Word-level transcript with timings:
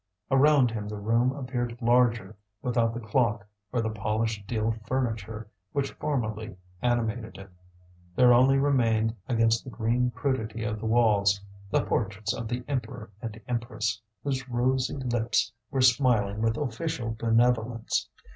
Around 0.31 0.71
him 0.71 0.87
the 0.89 0.97
room 0.97 1.31
appeared 1.31 1.77
larger 1.79 2.35
without 2.63 2.91
the 2.95 2.99
clock 2.99 3.45
or 3.71 3.81
the 3.83 3.89
polished 3.91 4.47
deal 4.47 4.71
furniture 4.87 5.47
which 5.73 5.91
formerly 5.91 6.57
animated 6.81 7.37
it; 7.37 7.51
there 8.15 8.33
only 8.33 8.57
remained 8.57 9.15
against 9.29 9.63
the 9.63 9.69
green 9.69 10.09
crudity 10.09 10.63
of 10.63 10.79
the 10.79 10.87
walls 10.87 11.39
the 11.69 11.83
portraits 11.85 12.33
of 12.33 12.47
the 12.47 12.63
Emperor 12.67 13.11
and 13.21 13.39
Empress, 13.47 14.01
whose 14.23 14.49
rosy 14.49 14.95
lips 14.95 15.53
were 15.69 15.81
smiling 15.81 16.41
with 16.41 16.57
official 16.57 17.11
benevolence. 17.11 18.09